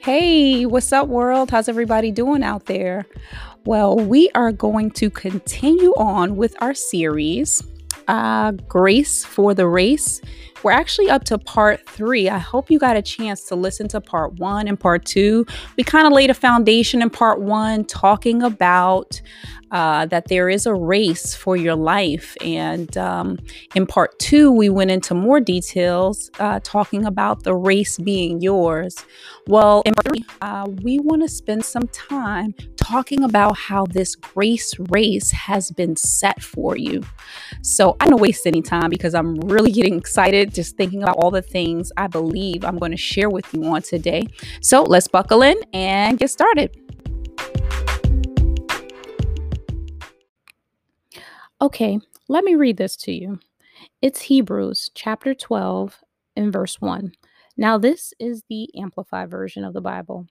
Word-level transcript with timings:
Hey, 0.00 0.64
what's 0.64 0.92
up, 0.92 1.08
world? 1.08 1.50
How's 1.50 1.68
everybody 1.68 2.12
doing 2.12 2.44
out 2.44 2.66
there? 2.66 3.04
Well, 3.64 3.96
we 3.96 4.30
are 4.30 4.52
going 4.52 4.92
to 4.92 5.10
continue 5.10 5.92
on 5.96 6.36
with 6.36 6.54
our 6.62 6.72
series, 6.72 7.64
uh, 8.06 8.52
Grace 8.52 9.24
for 9.24 9.54
the 9.54 9.66
Race. 9.66 10.20
We're 10.62 10.72
actually 10.72 11.08
up 11.08 11.24
to 11.24 11.38
part 11.38 11.88
three. 11.88 12.28
I 12.28 12.38
hope 12.38 12.70
you 12.70 12.78
got 12.78 12.96
a 12.96 13.02
chance 13.02 13.44
to 13.44 13.54
listen 13.54 13.86
to 13.88 14.00
part 14.00 14.34
one 14.34 14.66
and 14.66 14.78
part 14.78 15.04
two. 15.04 15.46
We 15.76 15.84
kind 15.84 16.06
of 16.06 16.12
laid 16.12 16.30
a 16.30 16.34
foundation 16.34 17.00
in 17.00 17.10
part 17.10 17.40
one, 17.40 17.84
talking 17.84 18.42
about 18.42 19.20
uh, 19.70 20.06
that 20.06 20.28
there 20.28 20.48
is 20.48 20.66
a 20.66 20.74
race 20.74 21.34
for 21.34 21.56
your 21.56 21.74
life. 21.74 22.36
And 22.40 22.96
um, 22.96 23.38
in 23.74 23.86
part 23.86 24.18
two, 24.18 24.50
we 24.50 24.68
went 24.68 24.90
into 24.90 25.14
more 25.14 25.40
details, 25.40 26.30
uh, 26.38 26.60
talking 26.62 27.04
about 27.04 27.44
the 27.44 27.54
race 27.54 27.98
being 27.98 28.40
yours. 28.40 28.96
Well, 29.46 29.82
in 29.84 29.94
part 29.94 30.08
three, 30.08 30.24
uh, 30.40 30.68
we 30.82 30.98
want 30.98 31.22
to 31.22 31.28
spend 31.28 31.64
some 31.64 31.86
time 31.88 32.54
talking 32.76 33.22
about 33.22 33.56
how 33.56 33.86
this 33.86 34.14
grace 34.14 34.74
race 34.88 35.30
has 35.30 35.70
been 35.70 35.96
set 35.96 36.42
for 36.42 36.76
you. 36.76 37.02
So 37.62 37.96
I 38.00 38.06
don't 38.06 38.20
waste 38.20 38.46
any 38.46 38.62
time 38.62 38.88
because 38.88 39.14
I'm 39.14 39.38
really 39.40 39.70
getting 39.70 39.98
excited 39.98 40.47
just 40.52 40.76
thinking 40.76 41.02
about 41.02 41.16
all 41.16 41.30
the 41.30 41.42
things 41.42 41.92
I 41.96 42.06
believe 42.06 42.64
I'm 42.64 42.78
going 42.78 42.90
to 42.92 42.96
share 42.96 43.30
with 43.30 43.52
you 43.52 43.64
on 43.64 43.82
today. 43.82 44.26
So 44.60 44.82
let's 44.82 45.08
buckle 45.08 45.42
in 45.42 45.56
and 45.72 46.18
get 46.18 46.30
started. 46.30 46.76
Okay, 51.60 51.98
let 52.28 52.44
me 52.44 52.54
read 52.54 52.76
this 52.76 52.96
to 52.96 53.12
you. 53.12 53.40
It's 54.00 54.22
Hebrews 54.22 54.90
chapter 54.94 55.34
12 55.34 55.98
and 56.36 56.52
verse 56.52 56.80
1. 56.80 57.12
Now, 57.56 57.78
this 57.78 58.14
is 58.20 58.44
the 58.48 58.68
Amplified 58.80 59.30
version 59.30 59.64
of 59.64 59.74
the 59.74 59.80
Bible. 59.80 60.28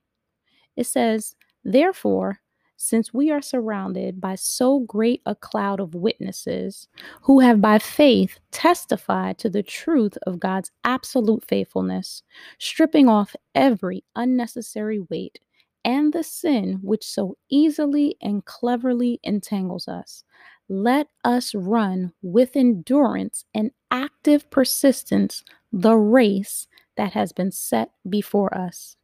It 0.77 0.85
says, 0.85 1.35
Therefore, 1.65 2.39
since 2.77 3.13
we 3.13 3.29
are 3.31 3.41
surrounded 3.41 4.21
by 4.21 4.35
so 4.35 4.79
great 4.81 5.21
a 5.25 5.35
cloud 5.35 5.79
of 5.79 5.95
witnesses 5.95 6.87
who 7.23 7.39
have 7.39 7.59
by 7.59 7.79
faith 7.79 8.39
testified 8.51 9.37
to 9.39 9.49
the 9.49 9.63
truth 9.63 10.17
of 10.25 10.39
God's 10.39 10.71
absolute 10.83 11.43
faithfulness, 11.43 12.23
stripping 12.59 13.09
off 13.09 13.35
every 13.53 14.03
unnecessary 14.15 14.99
weight 15.09 15.39
and 15.83 16.13
the 16.13 16.23
sin 16.23 16.79
which 16.81 17.05
so 17.05 17.37
easily 17.49 18.15
and 18.21 18.45
cleverly 18.45 19.19
entangles 19.23 19.87
us 19.87 20.23
let 20.69 21.07
us 21.23 21.55
run 21.55 22.11
with 22.21 22.55
endurance 22.55 23.45
and 23.53 23.71
active 23.89 24.49
persistence 24.49 25.43
the 25.71 25.95
race 25.95 26.67
that 26.97 27.13
has 27.13 27.31
been 27.31 27.51
set 27.51 27.91
before 28.09 28.55
us. 28.57 28.97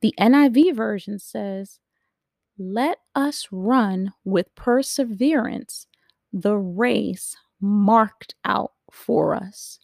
The 0.00 0.14
NIV 0.18 0.74
version 0.74 1.18
says, 1.18 1.78
Let 2.58 2.98
us 3.14 3.48
run 3.50 4.12
with 4.24 4.54
perseverance 4.54 5.86
the 6.32 6.56
race 6.56 7.36
marked 7.60 8.34
out 8.44 8.72
for 8.90 9.34
us. 9.34 9.78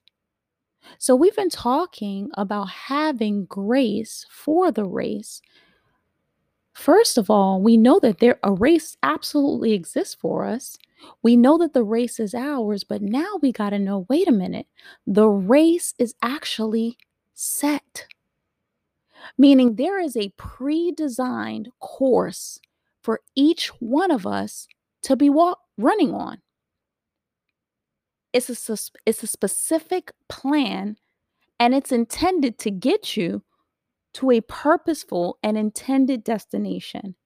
So, 0.99 1.15
we've 1.15 1.37
been 1.37 1.51
talking 1.51 2.31
about 2.35 2.69
having 2.71 3.45
grace 3.45 4.27
for 4.31 4.73
the 4.73 4.85
race 4.85 5.41
First 6.75 7.19
of 7.19 7.31
all, 7.31 7.61
we 7.61 7.77
know 7.77 7.99
that 8.01 8.21
there 8.21 8.39
a 8.43 8.53
race 8.53 8.97
absolutely 9.03 9.73
exists 9.73 10.15
for 10.15 10.47
us. 10.47 10.79
We 11.23 11.37
know 11.37 11.59
that 11.59 11.75
the 11.75 11.85
race 11.85 12.21
is 12.21 12.35
ours, 12.35 12.85
but 12.85 13.03
now 13.03 13.39
we 13.43 13.53
got 13.53 13.71
to 13.71 13.79
know, 13.79 14.07
wait 14.09 14.29
a 14.29 14.33
minute. 14.33 14.67
The 15.07 15.29
race 15.29 15.95
is 15.99 16.15
actually 16.23 16.97
set. 17.35 18.07
Meaning 19.39 19.77
there 19.77 20.01
is 20.01 20.17
a 20.17 20.33
pre-designed 20.37 21.71
course 21.81 22.59
for 23.03 23.21
each 23.35 23.69
one 23.81 24.11
of 24.11 24.27
us 24.27 24.67
to 25.03 25.17
be 25.17 25.31
walk, 25.31 25.59
running 25.79 26.13
on. 26.13 26.39
It's 28.33 28.49
a 28.49 28.77
it's 29.07 29.23
a 29.23 29.27
specific 29.27 30.13
plan 30.29 30.97
and 31.59 31.75
it's 31.75 31.91
intended 31.91 32.59
to 32.61 32.71
get 32.71 33.17
you 33.17 33.43
to 34.15 34.31
a 34.31 34.41
purposeful 34.41 35.39
and 35.43 35.57
intended 35.59 36.25
destination. 36.25 37.17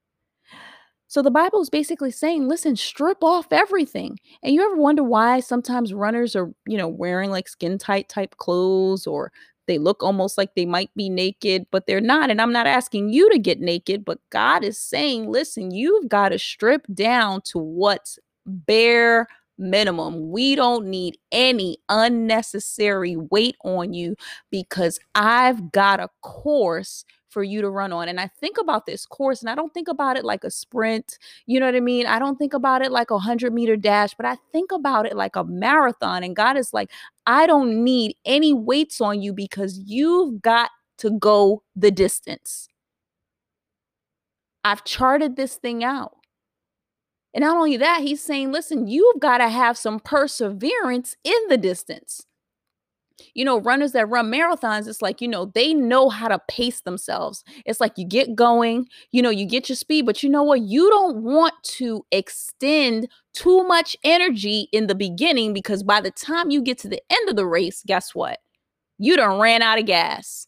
So 1.06 1.22
the 1.22 1.30
Bible 1.30 1.60
is 1.60 1.70
basically 1.70 2.10
saying, 2.10 2.48
listen, 2.48 2.74
strip 2.74 3.22
off 3.22 3.52
everything. 3.52 4.18
And 4.42 4.52
you 4.52 4.64
ever 4.64 4.76
wonder 4.76 5.04
why 5.04 5.40
sometimes 5.40 5.94
runners 5.94 6.34
are, 6.34 6.50
you 6.66 6.76
know, 6.76 6.88
wearing 6.88 7.30
like 7.30 7.46
skin 7.48 7.78
tight 7.78 8.08
type 8.08 8.36
clothes 8.38 9.06
or 9.06 9.30
they 9.66 9.78
look 9.78 10.02
almost 10.02 10.38
like 10.38 10.54
they 10.54 10.66
might 10.66 10.90
be 10.94 11.08
naked, 11.08 11.66
but 11.70 11.86
they're 11.86 12.00
not. 12.00 12.30
And 12.30 12.40
I'm 12.40 12.52
not 12.52 12.66
asking 12.66 13.10
you 13.10 13.30
to 13.30 13.38
get 13.38 13.60
naked, 13.60 14.04
but 14.04 14.18
God 14.30 14.64
is 14.64 14.78
saying, 14.78 15.30
listen, 15.30 15.70
you've 15.70 16.08
got 16.08 16.30
to 16.30 16.38
strip 16.38 16.86
down 16.92 17.42
to 17.46 17.58
what's 17.58 18.18
bare 18.46 19.26
minimum. 19.58 20.30
We 20.30 20.54
don't 20.54 20.86
need 20.86 21.18
any 21.32 21.78
unnecessary 21.88 23.16
weight 23.16 23.56
on 23.64 23.94
you 23.94 24.16
because 24.50 24.98
I've 25.14 25.72
got 25.72 26.00
a 26.00 26.08
course 26.22 27.04
for 27.34 27.42
you 27.42 27.60
to 27.60 27.68
run 27.68 27.92
on. 27.92 28.08
And 28.08 28.20
I 28.20 28.28
think 28.28 28.56
about 28.58 28.86
this 28.86 29.04
course 29.04 29.42
and 29.42 29.50
I 29.50 29.56
don't 29.56 29.74
think 29.74 29.88
about 29.88 30.16
it 30.16 30.24
like 30.24 30.44
a 30.44 30.50
sprint. 30.50 31.18
You 31.46 31.58
know 31.58 31.66
what 31.66 31.74
I 31.74 31.80
mean? 31.80 32.06
I 32.06 32.20
don't 32.20 32.36
think 32.36 32.54
about 32.54 32.80
it 32.80 32.92
like 32.92 33.10
a 33.10 33.14
100 33.14 33.52
meter 33.52 33.76
dash, 33.76 34.14
but 34.14 34.24
I 34.24 34.36
think 34.52 34.70
about 34.70 35.04
it 35.04 35.16
like 35.16 35.34
a 35.34 35.44
marathon. 35.44 36.22
And 36.22 36.36
God 36.36 36.56
is 36.56 36.72
like, 36.72 36.90
I 37.26 37.46
don't 37.46 37.82
need 37.82 38.16
any 38.24 38.54
weights 38.54 39.00
on 39.00 39.20
you 39.20 39.34
because 39.34 39.78
you've 39.80 40.40
got 40.40 40.70
to 40.98 41.10
go 41.10 41.62
the 41.74 41.90
distance. 41.90 42.68
I've 44.62 44.84
charted 44.84 45.36
this 45.36 45.56
thing 45.56 45.82
out. 45.82 46.16
And 47.34 47.42
not 47.42 47.56
only 47.56 47.76
that, 47.78 48.00
he's 48.02 48.22
saying, 48.22 48.52
listen, 48.52 48.86
you've 48.86 49.20
got 49.20 49.38
to 49.38 49.48
have 49.48 49.76
some 49.76 49.98
perseverance 49.98 51.16
in 51.24 51.34
the 51.48 51.56
distance. 51.56 52.24
You 53.34 53.44
know, 53.44 53.60
runners 53.60 53.92
that 53.92 54.08
run 54.08 54.30
marathons, 54.30 54.88
it's 54.88 55.02
like, 55.02 55.20
you 55.20 55.28
know, 55.28 55.46
they 55.54 55.72
know 55.72 56.08
how 56.08 56.28
to 56.28 56.40
pace 56.48 56.80
themselves. 56.80 57.44
It's 57.64 57.80
like 57.80 57.92
you 57.96 58.06
get 58.06 58.34
going, 58.34 58.88
you 59.12 59.22
know, 59.22 59.30
you 59.30 59.46
get 59.46 59.68
your 59.68 59.76
speed, 59.76 60.06
but 60.06 60.22
you 60.22 60.28
know 60.28 60.42
what? 60.42 60.62
You 60.62 60.90
don't 60.90 61.22
want 61.22 61.54
to 61.64 62.04
extend 62.10 63.08
too 63.32 63.64
much 63.64 63.96
energy 64.04 64.68
in 64.72 64.86
the 64.86 64.94
beginning 64.94 65.52
because 65.52 65.82
by 65.82 66.00
the 66.00 66.10
time 66.10 66.50
you 66.50 66.62
get 66.62 66.78
to 66.78 66.88
the 66.88 67.02
end 67.10 67.28
of 67.28 67.36
the 67.36 67.46
race, 67.46 67.82
guess 67.86 68.14
what? 68.14 68.38
You 68.98 69.16
done 69.16 69.40
ran 69.40 69.62
out 69.62 69.78
of 69.78 69.86
gas. 69.86 70.46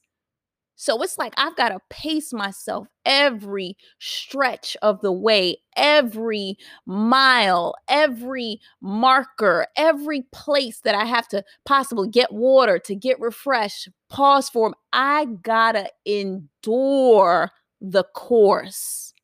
So 0.76 1.02
it's 1.02 1.16
like 1.16 1.32
I've 1.38 1.56
got 1.56 1.70
to 1.70 1.80
pace 1.88 2.34
myself 2.34 2.86
every 3.06 3.76
stretch 3.98 4.76
of 4.82 5.00
the 5.00 5.10
way, 5.10 5.56
every 5.74 6.58
mile, 6.84 7.74
every 7.88 8.60
marker, 8.82 9.66
every 9.76 10.22
place 10.32 10.80
that 10.82 10.94
I 10.94 11.06
have 11.06 11.28
to 11.28 11.42
possibly 11.64 12.08
get 12.08 12.30
water, 12.30 12.78
to 12.80 12.94
get 12.94 13.18
refreshed, 13.18 13.88
pause 14.10 14.50
for. 14.50 14.74
I 14.92 15.24
got 15.42 15.72
to 15.72 15.90
endure 16.04 17.50
the 17.80 18.04
course. 18.14 19.14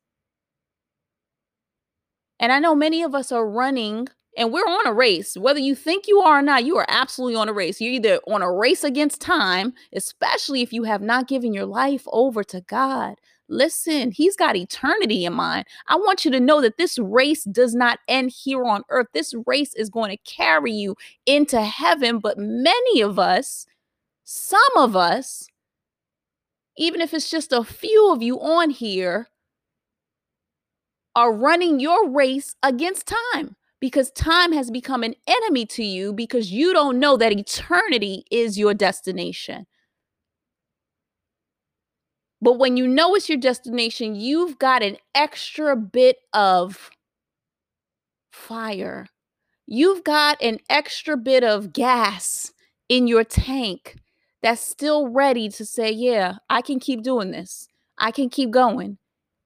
And 2.39 2.51
I 2.51 2.59
know 2.59 2.73
many 2.75 3.03
of 3.03 3.13
us 3.13 3.31
are 3.31 3.47
running 3.47 4.07
and 4.37 4.51
we're 4.51 4.61
on 4.61 4.87
a 4.87 4.93
race. 4.93 5.37
Whether 5.37 5.59
you 5.59 5.75
think 5.75 6.07
you 6.07 6.19
are 6.19 6.39
or 6.39 6.41
not, 6.41 6.65
you 6.65 6.77
are 6.77 6.85
absolutely 6.87 7.35
on 7.35 7.49
a 7.49 7.53
race. 7.53 7.79
You're 7.79 7.93
either 7.93 8.19
on 8.27 8.41
a 8.41 8.51
race 8.51 8.83
against 8.83 9.21
time, 9.21 9.73
especially 9.93 10.61
if 10.61 10.73
you 10.73 10.83
have 10.83 11.01
not 11.01 11.27
given 11.27 11.53
your 11.53 11.65
life 11.65 12.03
over 12.11 12.43
to 12.45 12.61
God. 12.61 13.15
Listen, 13.49 14.11
He's 14.11 14.35
got 14.35 14.55
eternity 14.55 15.25
in 15.25 15.33
mind. 15.33 15.65
I 15.87 15.95
want 15.97 16.25
you 16.25 16.31
to 16.31 16.39
know 16.39 16.61
that 16.61 16.77
this 16.77 16.97
race 16.97 17.43
does 17.43 17.75
not 17.75 17.99
end 18.07 18.31
here 18.31 18.63
on 18.63 18.83
earth. 18.89 19.07
This 19.13 19.33
race 19.45 19.75
is 19.75 19.89
going 19.89 20.09
to 20.11 20.31
carry 20.31 20.71
you 20.71 20.95
into 21.25 21.61
heaven. 21.61 22.19
But 22.19 22.37
many 22.37 23.01
of 23.01 23.19
us, 23.19 23.65
some 24.23 24.61
of 24.77 24.95
us, 24.95 25.47
even 26.77 27.01
if 27.01 27.13
it's 27.13 27.29
just 27.29 27.53
a 27.53 27.63
few 27.63 28.11
of 28.11 28.23
you 28.23 28.39
on 28.39 28.71
here, 28.71 29.29
are 31.15 31.31
running 31.31 31.79
your 31.79 32.09
race 32.09 32.55
against 32.63 33.05
time 33.05 33.55
because 33.83 34.11
time 34.11 34.53
has 34.53 34.71
become 34.71 35.03
an 35.03 35.13
enemy 35.27 35.65
to 35.65 35.83
you 35.83 36.13
because 36.13 36.53
you 36.53 36.71
don't 36.71 36.99
know 36.99 37.17
that 37.17 37.33
eternity 37.33 38.23
is 38.31 38.57
your 38.57 38.73
destination. 38.73 39.65
But 42.41 42.59
when 42.59 42.77
you 42.77 42.87
know 42.87 43.13
it's 43.13 43.27
your 43.27 43.37
destination, 43.37 44.15
you've 44.15 44.57
got 44.57 44.83
an 44.83 44.95
extra 45.13 45.75
bit 45.75 46.15
of 46.31 46.91
fire. 48.31 49.07
You've 49.67 50.05
got 50.05 50.41
an 50.41 50.59
extra 50.69 51.17
bit 51.17 51.43
of 51.43 51.73
gas 51.73 52.53
in 52.87 53.05
your 53.05 53.25
tank 53.25 53.97
that's 54.41 54.61
still 54.61 55.09
ready 55.09 55.49
to 55.49 55.65
say, 55.65 55.91
Yeah, 55.91 56.35
I 56.49 56.61
can 56.61 56.79
keep 56.79 57.03
doing 57.03 57.31
this. 57.31 57.67
I 57.97 58.11
can 58.11 58.29
keep 58.29 58.49
going. 58.49 58.97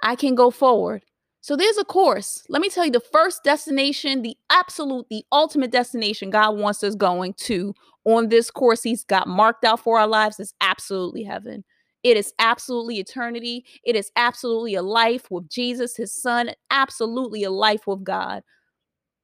I 0.03 0.15
can 0.15 0.35
go 0.35 0.51
forward. 0.51 1.01
So 1.41 1.55
there's 1.55 1.77
a 1.77 1.85
course. 1.85 2.43
Let 2.49 2.61
me 2.61 2.69
tell 2.69 2.85
you 2.85 2.91
the 2.91 2.99
first 2.99 3.43
destination, 3.43 4.21
the 4.21 4.35
absolute, 4.49 5.07
the 5.09 5.23
ultimate 5.31 5.71
destination 5.71 6.29
God 6.29 6.57
wants 6.57 6.83
us 6.83 6.95
going 6.95 7.33
to 7.33 7.73
on 8.05 8.29
this 8.29 8.49
course 8.51 8.83
He's 8.83 9.03
got 9.03 9.27
marked 9.27 9.63
out 9.63 9.79
for 9.79 9.99
our 9.99 10.07
lives 10.07 10.39
is 10.39 10.53
absolutely 10.61 11.23
heaven. 11.23 11.63
It 12.03 12.17
is 12.17 12.33
absolutely 12.39 12.99
eternity. 12.99 13.65
It 13.83 13.95
is 13.95 14.11
absolutely 14.15 14.75
a 14.75 14.81
life 14.81 15.29
with 15.29 15.49
Jesus, 15.49 15.95
his 15.95 16.13
son, 16.13 16.51
absolutely 16.71 17.43
a 17.43 17.51
life 17.51 17.87
with 17.87 18.03
God. 18.03 18.43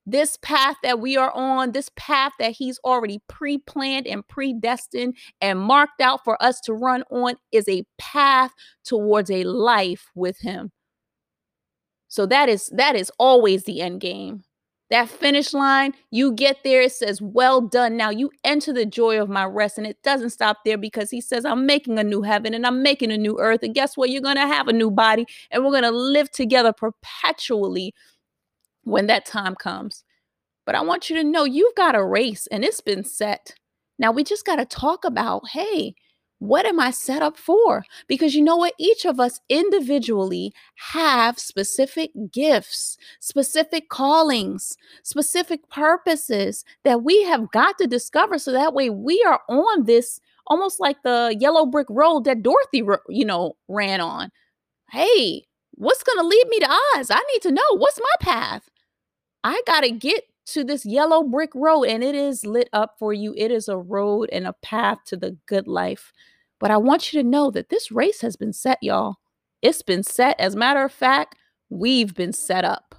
This 0.06 0.38
path 0.42 0.76
that 0.84 1.00
we 1.00 1.16
are 1.16 1.32
on, 1.32 1.72
this 1.72 1.90
path 1.96 2.34
that 2.40 2.52
he's 2.52 2.78
already 2.84 3.22
pre 3.30 3.58
planned 3.58 4.06
and 4.06 4.28
predestined 4.28 5.16
and 5.40 5.60
marked 5.60 6.02
out 6.02 6.26
for 6.26 6.42
us 6.44 6.60
to 6.62 6.74
run 6.74 7.04
on, 7.10 7.36
is 7.54 7.70
a 7.70 7.86
path 7.98 8.52
towards 8.84 9.32
a 9.32 9.46
life 9.46 10.10
with 10.14 10.40
him. 10.40 10.72
So 12.14 12.28
that 12.28 12.48
is 12.48 12.68
that 12.76 12.96
is 12.96 13.12
always 13.18 13.64
the 13.64 13.82
end 13.82 14.00
game. 14.00 14.44
That 14.92 15.10
finish 15.10 15.52
line, 15.52 15.96
you 16.12 16.32
get 16.32 16.58
there, 16.64 16.84
it 16.84 16.92
says, 16.92 17.20
Well 17.20 17.60
done. 17.60 17.98
Now 17.98 18.12
you 18.12 18.30
enter 18.44 18.72
the 18.72 18.86
joy 18.86 19.20
of 19.20 19.30
my 19.30 19.46
rest. 19.46 19.80
And 19.80 19.88
it 19.88 19.98
doesn't 20.04 20.30
stop 20.30 20.58
there 20.64 20.78
because 20.78 21.10
he 21.10 21.22
says, 21.22 21.44
I'm 21.44 21.66
making 21.66 21.98
a 21.98 22.04
new 22.04 22.22
heaven 22.22 22.54
and 22.54 22.68
I'm 22.68 22.84
making 22.84 23.12
a 23.12 23.18
new 23.18 23.40
earth. 23.40 23.64
And 23.64 23.74
guess 23.74 23.98
what? 23.98 24.12
You're 24.12 24.22
going 24.22 24.36
to 24.36 24.42
have 24.42 24.68
a 24.68 24.74
new 24.74 24.92
body 24.92 25.26
and 25.50 25.66
we're 25.66 25.72
going 25.72 25.82
to 25.82 25.90
live 25.90 26.30
together 26.30 26.72
perpetually 26.72 27.96
when 28.84 29.08
that 29.08 29.26
time 29.26 29.56
comes. 29.56 30.04
But 30.68 30.76
I 30.76 30.82
want 30.82 31.10
you 31.10 31.16
to 31.16 31.24
know 31.24 31.46
you've 31.46 31.74
got 31.74 31.96
a 31.96 32.06
race 32.06 32.46
and 32.52 32.64
it's 32.64 32.80
been 32.80 33.04
set. 33.04 33.56
Now 33.98 34.12
we 34.12 34.24
just 34.24 34.46
got 34.46 34.58
to 34.58 34.66
talk 34.66 35.04
about 35.04 35.50
hey, 35.50 35.96
what 36.44 36.66
am 36.66 36.78
I 36.78 36.92
set 36.92 37.22
up 37.22 37.38
for? 37.38 37.86
Because 38.10 38.36
you 38.36 38.44
know 38.44 38.58
what? 38.58 38.74
Each 38.78 39.06
of 39.06 39.18
us 39.18 39.40
individually 39.48 40.54
have 40.76 41.40
specific 41.40 42.12
gifts, 42.34 42.98
specific 43.22 43.88
callings, 43.88 44.76
specific 45.04 45.70
purposes 45.70 46.66
that 46.84 47.02
we 47.02 47.24
have 47.24 47.50
got 47.52 47.78
to 47.78 47.88
discover. 47.88 48.38
So 48.38 48.52
that 48.52 48.74
way 48.74 48.90
we 48.90 49.24
are 49.26 49.40
on 49.48 49.86
this 49.86 50.20
almost 50.48 50.82
like 50.82 51.02
the 51.04 51.34
yellow 51.40 51.66
brick 51.66 51.88
road 51.90 52.26
that 52.26 52.44
Dorothy, 52.44 52.84
you 53.08 53.24
know, 53.24 53.54
ran 53.70 54.02
on. 54.02 54.30
Hey, 54.92 55.46
what's 55.76 56.04
going 56.04 56.20
to 56.20 56.28
lead 56.28 56.48
me 56.50 56.60
to 56.60 56.70
Oz? 56.98 57.10
I 57.10 57.22
need 57.32 57.42
to 57.44 57.52
know 57.52 57.78
what's 57.78 58.02
my 58.02 58.16
path. 58.20 58.70
I 59.46 59.62
got 59.66 59.82
to 59.82 59.92
get 59.92 60.26
to 60.48 60.66
this 60.66 60.86
yellow 60.86 61.24
brick 61.24 61.52
road 61.56 61.84
and 61.84 62.04
it 62.04 62.16
is 62.16 62.46
lit 62.46 62.68
up 62.74 62.96
for 63.00 63.14
you. 63.14 63.34
It 63.38 63.50
is 63.50 63.70
a 63.70 63.78
road 63.78 64.30
and 64.34 64.46
a 64.46 64.52
path 64.52 64.98
to 65.06 65.16
the 65.16 65.38
good 65.46 65.70
life. 65.70 66.12
But 66.64 66.72
I 66.72 66.78
want 66.78 67.12
you 67.12 67.22
to 67.22 67.28
know 67.28 67.52
that 67.52 67.68
this 67.68 67.92
race 67.92 68.22
has 68.22 68.38
been 68.38 68.54
set, 68.54 68.78
y'all. 68.82 69.18
It's 69.62 69.82
been 69.82 70.02
set. 70.02 70.40
As 70.40 70.56
a 70.56 70.58
matter 70.58 70.82
of 70.86 70.94
fact, 70.94 71.36
we've 71.70 72.16
been 72.16 72.32
set 72.32 72.64
up. 72.64 72.96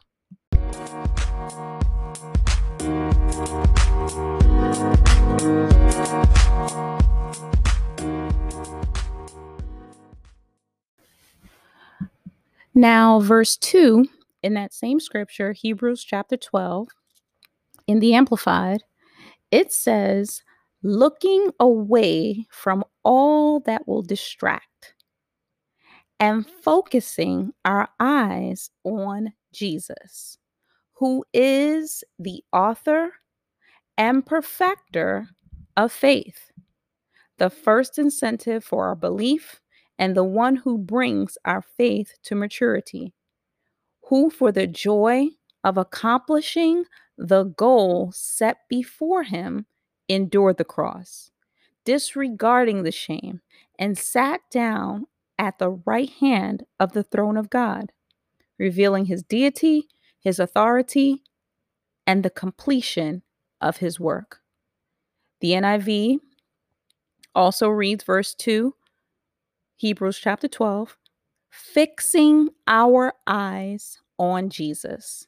Now, 12.74 13.18
verse 13.20 13.56
2 13.56 14.06
in 14.42 14.52
that 14.52 14.74
same 14.74 15.00
scripture, 15.00 15.54
Hebrews 15.54 16.04
chapter 16.04 16.36
12, 16.36 16.88
in 17.86 18.00
the 18.00 18.12
Amplified, 18.12 18.82
it 19.50 19.72
says, 19.72 20.42
looking 20.84 21.50
away 21.58 22.46
from 22.50 22.84
all 23.04 23.58
that 23.60 23.88
will 23.88 24.02
distract 24.02 24.94
and 26.20 26.46
focusing 26.62 27.52
our 27.64 27.88
eyes 27.98 28.70
on 28.84 29.32
Jesus, 29.52 30.36
who 30.92 31.24
is 31.32 32.04
the 32.18 32.44
author 32.52 33.12
and 33.96 34.26
perfecter 34.26 35.26
of 35.76 35.90
faith, 35.90 36.52
the 37.38 37.50
first 37.50 37.98
incentive 37.98 38.62
for 38.62 38.86
our 38.86 38.94
belief, 38.94 39.60
and 39.98 40.14
the 40.14 40.24
one 40.24 40.56
who 40.56 40.76
brings 40.76 41.38
our 41.46 41.62
faith 41.62 42.12
to 42.24 42.34
maturity, 42.34 43.14
who, 44.08 44.28
for 44.28 44.52
the 44.52 44.66
joy 44.66 45.28
of 45.64 45.78
accomplishing 45.78 46.84
the 47.16 47.44
goal 47.44 48.12
set 48.14 48.58
before 48.68 49.22
him, 49.22 49.64
endured 50.08 50.56
the 50.56 50.64
cross, 50.64 51.30
disregarding 51.84 52.82
the 52.82 52.92
shame, 52.92 53.40
and 53.78 53.98
sat 53.98 54.40
down 54.50 55.06
at 55.38 55.58
the 55.58 55.70
right 55.70 56.10
hand 56.20 56.64
of 56.78 56.92
the 56.92 57.02
throne 57.02 57.36
of 57.36 57.50
God, 57.50 57.92
revealing 58.58 59.06
his 59.06 59.22
deity, 59.22 59.88
his 60.20 60.38
authority, 60.38 61.22
and 62.06 62.22
the 62.22 62.30
completion 62.30 63.22
of 63.60 63.78
his 63.78 63.98
work. 63.98 64.40
The 65.40 65.52
NIV 65.52 66.18
also 67.34 67.68
reads 67.68 68.04
verse 68.04 68.34
2, 68.34 68.74
Hebrews 69.76 70.18
chapter 70.18 70.48
12, 70.48 70.96
fixing 71.50 72.50
our 72.66 73.12
eyes 73.26 73.98
on 74.18 74.48
Jesus, 74.50 75.26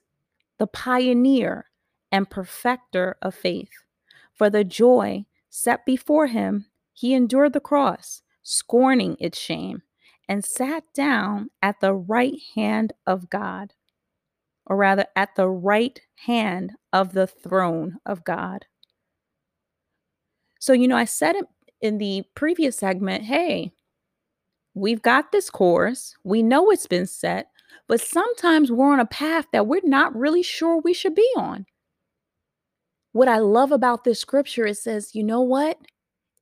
the 0.59 0.67
pioneer 0.67 1.67
and 2.13 2.31
perfecter 2.31 3.17
of 3.21 3.35
faith. 3.35 3.71
For 4.37 4.51
the 4.51 4.65
joy 4.65 5.25
set 5.49 5.87
before 5.87 6.27
him, 6.27 6.67
he 6.93 7.15
endured 7.15 7.55
the 7.55 7.61
cross, 7.61 8.23
scorning 8.43 9.17
its 9.19 9.39
shame, 9.39 9.83
and 10.29 10.45
sat 10.45 10.85
down 10.95 11.51
at 11.63 11.81
the 11.81 11.95
right 11.95 12.39
hand 12.55 12.93
of 13.07 13.31
God, 13.31 13.73
or 14.67 14.77
rather, 14.77 15.07
at 15.17 15.35
the 15.37 15.49
right 15.49 15.99
hand 16.27 16.73
of 16.93 17.13
the 17.13 17.27
throne 17.27 17.99
of 18.05 18.25
God. 18.25 18.67
So, 20.59 20.73
you 20.73 20.89
know, 20.89 20.97
I 20.97 21.05
said 21.05 21.37
it 21.37 21.47
in 21.81 21.99
the 21.99 22.25
previous 22.35 22.77
segment 22.77 23.25
hey, 23.25 23.73
we've 24.75 25.03
got 25.03 25.33
this 25.33 25.49
course, 25.49 26.15
we 26.25 26.43
know 26.43 26.71
it's 26.71 26.87
been 26.87 27.07
set, 27.07 27.49
but 27.89 28.01
sometimes 28.01 28.71
we're 28.71 28.93
on 28.93 29.01
a 29.01 29.07
path 29.07 29.47
that 29.53 29.67
we're 29.67 29.81
not 29.85 30.15
really 30.15 30.43
sure 30.43 30.81
we 30.81 30.93
should 30.93 31.15
be 31.15 31.29
on. 31.37 31.67
What 33.17 33.29
I 33.29 33.39
love 33.39 33.73
about 33.73 34.05
this 34.05 34.21
scripture, 34.21 34.67
it 34.67 34.77
says, 34.77 35.15
you 35.15 35.23
know 35.23 35.41
what? 35.41 35.79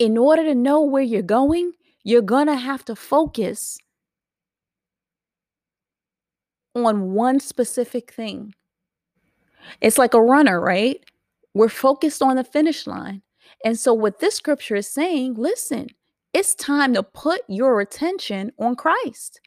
In 0.01 0.19
order 0.19 0.43
to 0.43 0.57
know 0.57 0.83
where 0.83 1.05
you're 1.05 1.23
going, 1.23 1.71
you're 2.03 2.21
going 2.21 2.49
to 2.49 2.57
have 2.57 2.85
to 2.87 2.97
focus 2.97 3.79
on 6.75 7.13
one 7.13 7.39
specific 7.39 8.13
thing. 8.13 8.55
It's 9.81 9.99
like 9.99 10.15
a 10.15 10.21
runner, 10.21 10.61
right? 10.61 10.99
We're 11.55 11.69
focused 11.69 12.21
on 12.23 12.35
the 12.35 12.43
finish 12.43 12.89
line. 12.89 13.23
And 13.65 13.79
so, 13.79 13.95
what 13.95 14.19
this 14.19 14.35
scripture 14.35 14.75
is 14.75 14.89
saying, 14.89 15.35
listen, 15.35 15.91
it's 16.33 16.57
time 16.57 16.95
to 16.95 17.05
put 17.05 17.43
your 17.47 17.81
attention 17.81 18.51
on 18.59 18.75
Christ. 18.75 19.41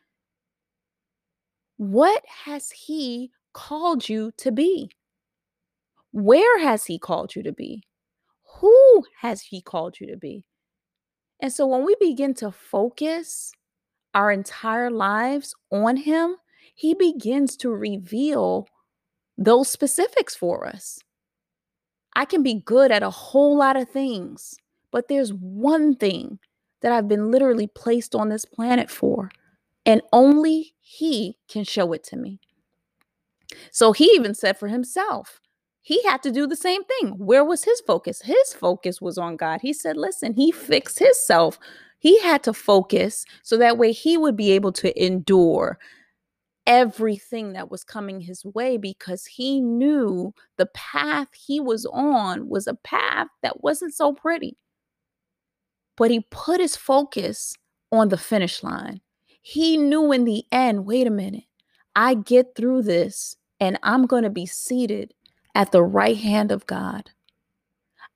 What 1.76 2.24
has 2.46 2.72
He 2.72 3.32
called 3.52 4.08
you 4.08 4.32
to 4.38 4.50
be? 4.50 4.92
Where 6.12 6.60
has 6.60 6.86
He 6.86 6.98
called 7.00 7.36
you 7.36 7.44
to 7.44 7.52
be? 7.52 7.84
Who 8.60 9.04
has 9.22 9.42
He 9.42 9.62
called 9.62 10.00
you 10.00 10.08
to 10.08 10.18
be? 10.18 10.46
And 11.40 11.54
so, 11.54 11.68
when 11.68 11.86
we 11.86 11.96
begin 12.00 12.34
to 12.36 12.52
focus 12.52 13.52
our 14.14 14.32
entire 14.32 14.90
lives 14.90 15.54
on 15.72 15.98
Him, 15.98 16.38
He 16.74 16.94
begins 16.94 17.56
to 17.58 17.70
reveal 17.70 18.68
those 19.38 19.70
specifics 19.70 20.36
for 20.36 20.66
us. 20.66 21.00
I 22.16 22.26
can 22.26 22.42
be 22.42 22.56
good 22.66 22.92
at 22.92 23.04
a 23.04 23.12
whole 23.12 23.58
lot 23.58 23.78
of 23.78 23.90
things, 23.90 24.56
but 24.92 25.08
there's 25.08 25.32
one 25.32 25.96
thing 25.96 26.40
that 26.82 26.92
I've 26.92 27.08
been 27.08 27.30
literally 27.30 27.68
placed 27.68 28.16
on 28.16 28.30
this 28.30 28.46
planet 28.46 28.90
for, 28.90 29.30
and 29.86 30.02
only 30.12 30.74
He 30.82 31.38
can 31.48 31.64
show 31.64 31.94
it 31.94 32.04
to 32.06 32.18
me. 32.18 32.40
So 33.72 33.92
He 33.92 34.06
even 34.06 34.34
said 34.34 34.58
for 34.58 34.70
Himself, 34.70 35.40
He 35.88 36.04
had 36.04 36.22
to 36.24 36.32
do 36.32 36.48
the 36.48 36.58
same 36.58 36.84
thing. 36.84 37.12
Where 37.12 37.46
was 37.46 37.64
His 37.64 37.80
focus? 37.88 38.22
His 38.22 38.54
focus 38.54 39.00
was 39.00 39.18
on 39.18 39.38
God. 39.38 39.62
He 39.62 39.72
said, 39.72 39.96
Listen, 39.96 40.34
He 40.34 40.52
fixed 40.52 41.00
Himself. 41.00 41.58
He 41.98 42.20
had 42.20 42.44
to 42.44 42.52
focus 42.52 43.24
so 43.42 43.56
that 43.56 43.78
way 43.78 43.94
He 43.94 44.18
would 44.18 44.36
be 44.36 44.52
able 44.52 44.74
to 44.74 45.02
endure 45.02 45.80
everything 46.66 47.54
that 47.54 47.72
was 47.72 47.86
coming 47.86 48.20
his 48.20 48.44
way 48.44 48.76
because 48.76 49.26
he 49.26 49.62
knew 49.62 50.34
the 50.58 50.66
path 50.74 51.30
he 51.34 51.62
was 51.62 51.86
on 51.94 52.50
was 52.50 52.68
a 52.68 52.74
path 52.74 53.28
that 53.42 53.64
wasn't 53.64 53.94
so 53.94 54.12
pretty. 54.12 54.58
But 55.96 56.12
he 56.12 56.28
put 56.30 56.60
his 56.60 56.76
focus 56.76 57.56
on 57.94 58.10
the 58.10 58.18
finish 58.18 58.62
line. 58.62 59.00
He 59.42 59.78
knew 59.78 60.12
in 60.12 60.26
the 60.26 60.44
end 60.52 60.86
wait 60.86 61.08
a 61.08 61.12
minute, 61.12 61.46
I 61.96 62.16
get 62.16 62.48
through 62.58 62.82
this 62.82 63.38
and 63.62 63.80
I'm 63.82 64.06
going 64.06 64.24
to 64.24 64.30
be 64.30 64.46
seated 64.46 65.14
at 65.58 65.72
the 65.72 65.84
right 65.84 66.18
hand 66.18 66.52
of 66.52 66.68
God. 66.68 67.10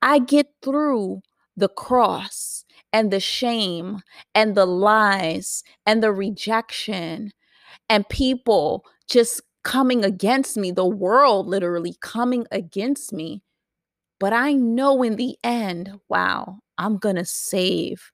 I 0.03 0.19
get 0.19 0.48
through 0.63 1.24
the 1.57 1.67
cross 1.67 2.65
and 2.93 3.12
the 3.12 3.19
shame 3.19 4.01
and 4.36 4.55
the 4.55 4.67
lies 4.67 5.63
and 5.88 6.03
the 6.03 6.12
rejection 6.13 7.31
and 7.89 8.07
people 8.10 8.86
just 9.10 9.41
coming 9.63 10.05
against 10.05 10.55
me, 10.55 10.71
the 10.71 10.86
world 10.86 11.48
literally 11.48 11.95
coming 12.00 12.45
against 12.51 13.12
me. 13.12 13.41
But 14.19 14.33
I 14.33 14.53
know 14.53 15.01
in 15.01 15.15
the 15.15 15.36
end, 15.43 16.00
wow, 16.10 16.60
I'm 16.77 16.98
going 16.98 17.15
to 17.15 17.25
save 17.25 18.12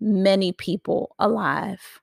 many 0.00 0.52
people 0.52 1.14
alive. 1.18 2.00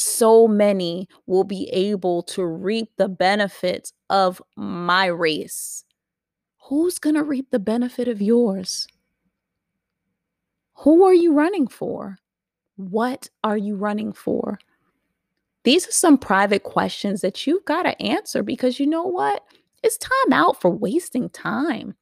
So 0.00 0.46
many 0.46 1.08
will 1.26 1.42
be 1.42 1.68
able 1.70 2.22
to 2.22 2.46
reap 2.46 2.88
the 2.98 3.08
benefits 3.08 3.92
of 4.08 4.40
my 4.54 5.06
race. 5.06 5.82
Who's 6.68 7.00
going 7.00 7.16
to 7.16 7.24
reap 7.24 7.50
the 7.50 7.58
benefit 7.58 8.06
of 8.06 8.22
yours? 8.22 8.86
Who 10.76 11.02
are 11.02 11.12
you 11.12 11.34
running 11.34 11.66
for? 11.66 12.18
What 12.76 13.28
are 13.42 13.56
you 13.56 13.74
running 13.74 14.12
for? 14.12 14.60
These 15.64 15.88
are 15.88 15.92
some 15.92 16.16
private 16.16 16.62
questions 16.62 17.20
that 17.22 17.44
you've 17.44 17.64
got 17.64 17.82
to 17.82 18.00
answer 18.00 18.44
because 18.44 18.78
you 18.78 18.86
know 18.86 19.02
what? 19.02 19.42
It's 19.82 19.98
time 19.98 20.32
out 20.32 20.60
for 20.60 20.70
wasting 20.70 21.28
time. 21.28 21.96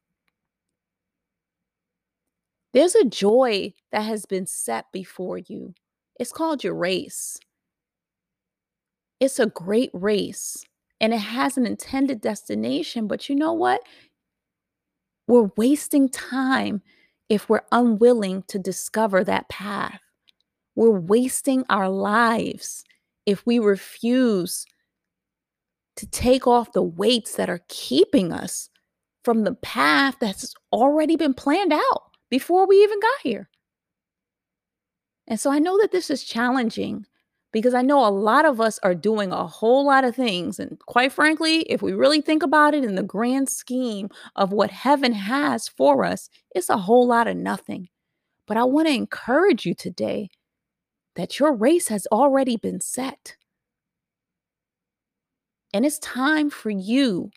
There's 2.73 2.93
a 2.93 3.05
joy 3.05 3.73
that 3.91 4.01
has 4.01 4.27
been 4.27 4.45
set 4.45 4.85
before 4.91 5.39
you. 5.39 5.73
It's 6.19 6.31
called 6.31 6.63
your 6.63 6.75
race. 6.75 7.39
It's 9.19 9.39
a 9.39 9.47
great 9.47 9.89
race 9.93 10.63
and 10.99 11.13
it 11.13 11.19
has 11.19 11.57
an 11.57 11.65
intended 11.65 12.21
destination, 12.21 13.07
but 13.07 13.29
you 13.29 13.35
know 13.35 13.53
what? 13.53 13.81
We're 15.27 15.49
wasting 15.57 16.09
time 16.09 16.81
if 17.29 17.49
we're 17.49 17.63
unwilling 17.71 18.43
to 18.47 18.59
discover 18.59 19.23
that 19.23 19.49
path. 19.49 19.99
We're 20.75 20.99
wasting 20.99 21.65
our 21.69 21.89
lives 21.89 22.83
if 23.25 23.45
we 23.45 23.59
refuse 23.59 24.65
to 25.97 26.07
take 26.07 26.47
off 26.47 26.71
the 26.71 26.83
weights 26.83 27.35
that 27.35 27.49
are 27.49 27.61
keeping 27.67 28.31
us 28.31 28.69
from 29.23 29.43
the 29.43 29.55
path 29.55 30.15
that's 30.21 30.53
already 30.71 31.15
been 31.15 31.33
planned 31.33 31.73
out 31.73 32.03
before 32.29 32.67
we 32.67 32.83
even 32.83 32.99
got 32.99 33.19
here. 33.23 33.49
And 35.27 35.39
so 35.39 35.51
I 35.51 35.59
know 35.59 35.77
that 35.79 35.91
this 35.91 36.09
is 36.09 36.23
challenging 36.23 37.05
because 37.51 37.73
I 37.73 37.81
know 37.81 38.05
a 38.05 38.09
lot 38.09 38.45
of 38.45 38.59
us 38.59 38.79
are 38.83 38.95
doing 38.95 39.31
a 39.31 39.47
whole 39.47 39.85
lot 39.85 40.03
of 40.03 40.15
things. 40.15 40.59
And 40.59 40.79
quite 40.79 41.11
frankly, 41.11 41.61
if 41.61 41.81
we 41.81 41.93
really 41.93 42.21
think 42.21 42.43
about 42.43 42.73
it 42.73 42.83
in 42.83 42.95
the 42.95 43.03
grand 43.03 43.49
scheme 43.49 44.09
of 44.35 44.51
what 44.51 44.71
heaven 44.71 45.13
has 45.13 45.67
for 45.67 46.03
us, 46.03 46.29
it's 46.53 46.69
a 46.69 46.77
whole 46.77 47.07
lot 47.07 47.27
of 47.27 47.37
nothing. 47.37 47.89
But 48.45 48.57
I 48.57 48.63
want 48.63 48.87
to 48.87 48.93
encourage 48.93 49.65
you 49.65 49.73
today 49.73 50.29
that 51.15 51.39
your 51.39 51.53
race 51.53 51.87
has 51.87 52.05
already 52.11 52.57
been 52.57 52.79
set. 52.79 53.35
And 55.73 55.85
it's 55.85 55.99
time 55.99 56.49
for 56.49 56.69
you 56.69 57.31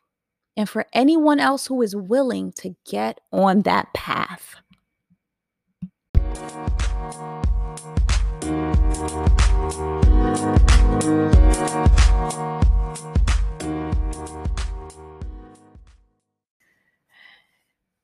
and 0.57 0.69
for 0.69 0.87
anyone 0.93 1.40
else 1.40 1.67
who 1.67 1.81
is 1.83 1.97
willing 1.97 2.52
to 2.52 2.75
get 2.85 3.21
on 3.33 3.62
that 3.62 3.93
path. 3.95 4.57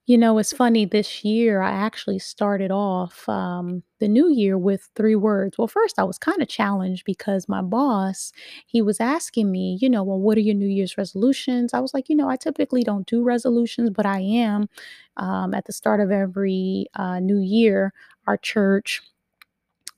You 0.09 0.17
know, 0.17 0.39
it's 0.39 0.53
funny 0.53 0.85
this 0.85 1.25
year, 1.25 1.61
I 1.61 1.73
actually 1.73 2.21
started 2.21 2.71
off 2.71 3.29
um, 3.29 3.83
the 3.99 4.07
new 4.07 4.31
year 4.31 4.57
with 4.57 4.89
three 4.95 5.17
words. 5.17 5.59
Well, 5.59 5.67
first, 5.67 5.99
I 5.99 6.05
was 6.05 6.17
kind 6.17 6.41
of 6.41 6.47
challenged 6.47 7.05
because 7.05 7.49
my 7.49 7.61
boss, 7.61 8.31
he 8.67 8.81
was 8.81 9.01
asking 9.01 9.51
me, 9.51 9.77
you 9.81 9.91
know, 9.91 10.05
well, 10.05 10.21
what 10.21 10.39
are 10.39 10.43
your 10.43 10.55
New 10.55 10.69
Year's 10.69 10.97
resolutions? 10.97 11.75
I 11.75 11.81
was 11.81 11.93
like, 11.93 12.09
you 12.09 12.15
know, 12.15 12.29
I 12.29 12.37
typically 12.37 12.85
don't 12.85 13.05
do 13.09 13.25
resolutions, 13.25 13.91
but 13.91 14.07
I 14.07 14.21
am 14.21 14.69
um, 15.17 15.53
at 15.55 15.65
the 15.65 15.73
start 15.73 15.99
of 15.99 16.13
every 16.13 16.87
uh, 16.95 17.19
new 17.19 17.41
year, 17.41 17.93
our 18.29 18.37
church 18.37 19.03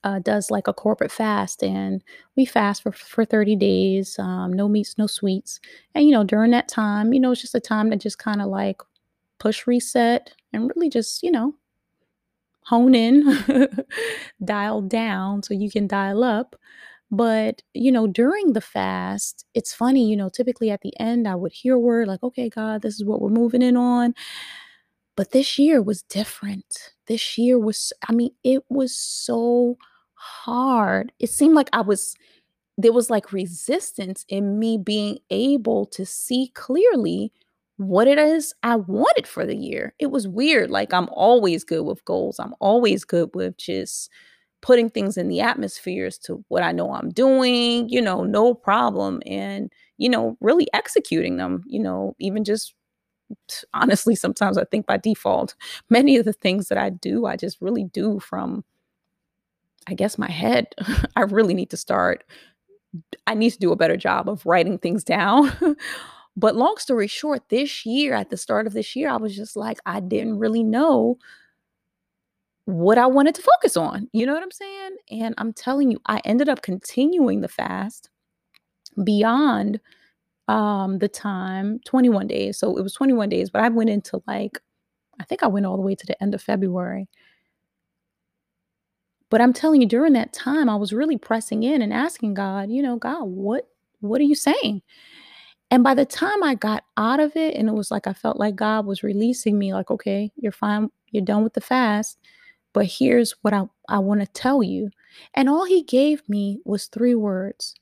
uh, 0.04 0.18
does 0.20 0.50
like 0.50 0.68
a 0.68 0.72
corporate 0.72 1.10
fast 1.12 1.62
and 1.62 2.02
we 2.36 2.44
fast 2.44 2.82
for, 2.82 2.92
for 2.92 3.24
30 3.24 3.56
days 3.56 4.18
um, 4.18 4.52
no 4.52 4.68
meats 4.68 4.96
no 4.98 5.06
sweets 5.06 5.60
and 5.94 6.06
you 6.06 6.12
know 6.12 6.24
during 6.24 6.50
that 6.52 6.68
time 6.68 7.12
you 7.12 7.20
know 7.20 7.32
it's 7.32 7.40
just 7.40 7.54
a 7.54 7.60
time 7.60 7.90
to 7.90 7.96
just 7.96 8.18
kind 8.18 8.40
of 8.40 8.48
like 8.48 8.80
push 9.38 9.66
reset 9.66 10.32
and 10.52 10.70
really 10.74 10.88
just, 10.88 11.22
you 11.22 11.30
know, 11.30 11.54
hone 12.64 12.94
in, 12.94 13.24
dial 14.44 14.82
down 14.82 15.42
so 15.42 15.54
you 15.54 15.70
can 15.70 15.86
dial 15.86 16.22
up. 16.22 16.56
But, 17.10 17.62
you 17.72 17.90
know, 17.90 18.06
during 18.06 18.52
the 18.52 18.60
fast, 18.60 19.46
it's 19.54 19.72
funny, 19.72 20.08
you 20.10 20.16
know, 20.16 20.28
typically 20.28 20.70
at 20.70 20.82
the 20.82 20.92
end, 21.00 21.26
I 21.26 21.36
would 21.36 21.52
hear 21.52 21.78
word 21.78 22.06
like, 22.06 22.22
okay, 22.22 22.50
God, 22.50 22.82
this 22.82 22.96
is 22.96 23.04
what 23.04 23.22
we're 23.22 23.30
moving 23.30 23.62
in 23.62 23.78
on. 23.78 24.14
But 25.18 25.32
this 25.32 25.58
year 25.58 25.82
was 25.82 26.02
different. 26.02 26.92
This 27.08 27.36
year 27.36 27.58
was, 27.58 27.92
I 28.08 28.12
mean, 28.12 28.30
it 28.44 28.62
was 28.70 28.94
so 28.96 29.76
hard. 30.14 31.10
It 31.18 31.28
seemed 31.28 31.56
like 31.56 31.68
I 31.72 31.80
was, 31.80 32.14
there 32.76 32.92
was 32.92 33.10
like 33.10 33.32
resistance 33.32 34.24
in 34.28 34.60
me 34.60 34.78
being 34.78 35.18
able 35.30 35.86
to 35.86 36.06
see 36.06 36.52
clearly 36.54 37.32
what 37.78 38.06
it 38.06 38.16
is 38.16 38.54
I 38.62 38.76
wanted 38.76 39.26
for 39.26 39.44
the 39.44 39.56
year. 39.56 39.92
It 39.98 40.12
was 40.12 40.28
weird. 40.28 40.70
Like 40.70 40.94
I'm 40.94 41.08
always 41.10 41.64
good 41.64 41.82
with 41.82 42.04
goals. 42.04 42.38
I'm 42.38 42.54
always 42.60 43.04
good 43.04 43.30
with 43.34 43.56
just 43.56 44.12
putting 44.62 44.88
things 44.88 45.16
in 45.16 45.26
the 45.26 45.40
atmospheres 45.40 46.16
to 46.18 46.44
what 46.46 46.62
I 46.62 46.70
know 46.70 46.94
I'm 46.94 47.10
doing, 47.10 47.88
you 47.88 48.00
know, 48.00 48.22
no 48.22 48.54
problem. 48.54 49.20
And, 49.26 49.72
you 49.96 50.10
know, 50.10 50.36
really 50.40 50.68
executing 50.72 51.38
them, 51.38 51.64
you 51.66 51.80
know, 51.80 52.14
even 52.20 52.44
just 52.44 52.72
honestly, 53.74 54.14
sometimes 54.14 54.58
I 54.58 54.64
think 54.64 54.86
by 54.86 54.96
default, 54.96 55.54
many 55.90 56.16
of 56.16 56.24
the 56.24 56.32
things 56.32 56.68
that 56.68 56.78
I 56.78 56.90
do, 56.90 57.26
I 57.26 57.36
just 57.36 57.60
really 57.60 57.84
do 57.84 58.20
from, 58.20 58.64
I 59.86 59.94
guess, 59.94 60.18
my 60.18 60.30
head. 60.30 60.68
I 61.16 61.22
really 61.22 61.54
need 61.54 61.70
to 61.70 61.76
start. 61.76 62.24
I 63.26 63.34
need 63.34 63.50
to 63.50 63.58
do 63.58 63.72
a 63.72 63.76
better 63.76 63.96
job 63.96 64.28
of 64.28 64.44
writing 64.46 64.78
things 64.78 65.04
down 65.04 65.52
But 66.38 66.54
long 66.54 66.76
story 66.76 67.08
short, 67.08 67.48
this 67.48 67.84
year, 67.84 68.14
at 68.14 68.30
the 68.30 68.36
start 68.36 68.68
of 68.68 68.72
this 68.72 68.94
year, 68.94 69.10
I 69.10 69.16
was 69.16 69.34
just 69.34 69.56
like, 69.56 69.80
I 69.84 69.98
didn't 69.98 70.38
really 70.38 70.62
know 70.62 71.18
what 72.64 72.96
I 72.96 73.06
wanted 73.06 73.34
to 73.34 73.42
focus 73.42 73.76
on. 73.76 74.08
You 74.12 74.24
know 74.24 74.34
what 74.34 74.44
I'm 74.44 74.52
saying? 74.52 74.96
And 75.10 75.34
I'm 75.36 75.52
telling 75.52 75.90
you, 75.90 75.98
I 76.06 76.20
ended 76.24 76.48
up 76.48 76.62
continuing 76.62 77.40
the 77.40 77.48
fast 77.48 78.08
beyond 79.02 79.80
um 80.48 80.98
the 80.98 81.08
time 81.08 81.80
21 81.84 82.26
days. 82.26 82.58
So 82.58 82.76
it 82.76 82.82
was 82.82 82.94
21 82.94 83.28
days, 83.28 83.50
but 83.50 83.62
I 83.62 83.68
went 83.68 83.90
into 83.90 84.22
like 84.26 84.58
I 85.20 85.24
think 85.24 85.42
I 85.42 85.48
went 85.48 85.66
all 85.66 85.76
the 85.76 85.82
way 85.82 85.94
to 85.94 86.06
the 86.06 86.20
end 86.22 86.34
of 86.34 86.42
February. 86.42 87.08
But 89.30 89.40
I'm 89.42 89.52
telling 89.52 89.82
you 89.82 89.88
during 89.88 90.14
that 90.14 90.32
time 90.32 90.68
I 90.68 90.76
was 90.76 90.92
really 90.92 91.18
pressing 91.18 91.62
in 91.62 91.82
and 91.82 91.92
asking 91.92 92.34
God, 92.34 92.70
you 92.70 92.82
know, 92.82 92.96
God, 92.96 93.24
what 93.24 93.68
what 94.00 94.20
are 94.20 94.24
you 94.24 94.34
saying? 94.34 94.82
And 95.70 95.84
by 95.84 95.94
the 95.94 96.06
time 96.06 96.42
I 96.42 96.54
got 96.54 96.84
out 96.96 97.20
of 97.20 97.36
it, 97.36 97.54
and 97.54 97.68
it 97.68 97.74
was 97.74 97.90
like 97.90 98.06
I 98.06 98.14
felt 98.14 98.38
like 98.38 98.56
God 98.56 98.86
was 98.86 99.02
releasing 99.02 99.58
me, 99.58 99.74
like, 99.74 99.90
okay, 99.90 100.32
you're 100.36 100.52
fine, 100.52 100.90
you're 101.10 101.24
done 101.24 101.44
with 101.44 101.52
the 101.54 101.60
fast, 101.60 102.18
but 102.72 102.86
here's 102.86 103.32
what 103.42 103.52
I, 103.52 103.64
I 103.88 103.98
want 103.98 104.20
to 104.20 104.26
tell 104.26 104.62
you. 104.62 104.90
And 105.34 105.48
all 105.48 105.64
he 105.64 105.82
gave 105.82 106.26
me 106.28 106.60
was 106.64 106.86
three 106.86 107.14
words. 107.14 107.74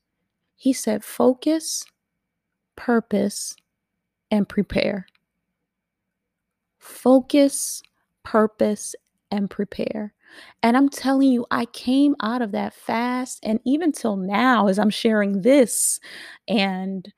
He 0.55 0.73
said, 0.73 1.03
focus, 1.03 1.85
purpose, 2.77 3.55
and 4.31 4.47
prepare. 4.47 5.05
Focus, 6.79 7.83
purpose, 8.23 8.95
and 9.29 9.49
prepare. 9.49 10.13
And 10.63 10.77
I'm 10.77 10.89
telling 10.89 11.29
you, 11.29 11.45
I 11.51 11.65
came 11.65 12.15
out 12.21 12.41
of 12.41 12.51
that 12.53 12.73
fast, 12.73 13.39
and 13.43 13.59
even 13.65 13.91
till 13.91 14.15
now, 14.15 14.67
as 14.67 14.79
I'm 14.79 14.89
sharing 14.89 15.41
this 15.41 15.99
and 16.47 17.11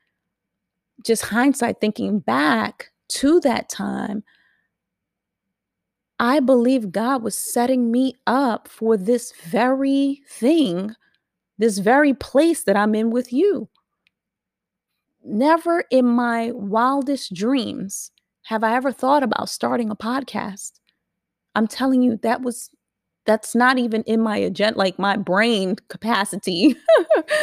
just 1.05 1.23
hindsight 1.23 1.79
thinking 1.79 2.19
back 2.19 2.91
to 3.09 3.39
that 3.41 3.69
time, 3.69 4.23
I 6.19 6.41
believe 6.41 6.91
God 6.91 7.23
was 7.23 7.37
setting 7.37 7.91
me 7.91 8.13
up 8.27 8.67
for 8.67 8.97
this 8.97 9.33
very 9.43 10.21
thing, 10.29 10.93
this 11.57 11.77
very 11.77 12.13
place 12.13 12.63
that 12.65 12.75
I'm 12.75 12.93
in 12.93 13.09
with 13.09 13.31
you. 13.31 13.69
Never 15.23 15.83
in 15.91 16.05
my 16.05 16.51
wildest 16.51 17.33
dreams 17.33 18.11
have 18.43 18.63
I 18.63 18.75
ever 18.75 18.91
thought 18.91 19.23
about 19.23 19.49
starting 19.49 19.89
a 19.89 19.95
podcast. 19.95 20.79
I'm 21.55 21.67
telling 21.67 22.01
you, 22.01 22.17
that 22.23 22.41
was, 22.41 22.69
that's 23.25 23.53
not 23.53 23.77
even 23.77 24.03
in 24.03 24.21
my 24.21 24.37
agenda, 24.37 24.77
like 24.77 24.97
my 24.97 25.17
brain 25.17 25.75
capacity. 25.89 26.75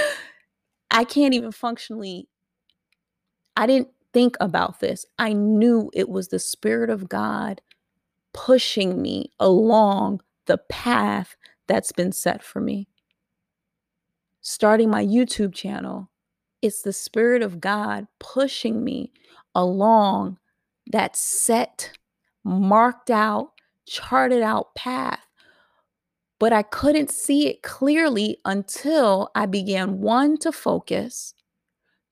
I 0.90 1.04
can't 1.04 1.34
even 1.34 1.52
functionally 1.52 2.28
I 3.56 3.66
didn't 3.66 3.88
think 4.12 4.36
about 4.40 4.80
this. 4.80 5.06
I 5.18 5.32
knew 5.32 5.90
it 5.94 6.08
was 6.08 6.28
the 6.28 6.38
Spirit 6.38 6.90
of 6.90 7.08
God 7.08 7.62
pushing 8.32 9.00
me 9.00 9.32
along 9.40 10.20
the 10.44 10.58
path 10.68 11.36
that's 11.66 11.92
been 11.92 12.12
set 12.12 12.42
for 12.42 12.60
me. 12.60 12.86
Starting 14.42 14.90
my 14.90 15.04
YouTube 15.04 15.54
channel, 15.54 16.10
it's 16.66 16.82
the 16.82 16.94
Spirit 16.94 17.42
of 17.42 17.60
God 17.60 18.08
pushing 18.20 18.84
me 18.84 19.12
along 19.54 20.38
that 20.92 21.16
set, 21.16 21.92
marked 22.44 23.10
out, 23.10 23.52
charted 23.86 24.42
out 24.42 24.74
path 24.76 25.20
But 26.40 26.52
I 26.54 26.64
couldn't 26.64 27.10
see 27.12 27.48
it 27.48 27.62
clearly 27.64 28.38
until 28.44 29.30
I 29.36 29.46
began 29.46 30.00
one 30.02 30.38
to 30.40 30.52
focus, 30.52 31.34